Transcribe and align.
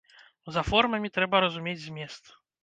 За 0.55 0.63
формамі 0.69 1.11
трэба 1.19 1.43
разумець 1.45 1.77
змест. 1.85 2.23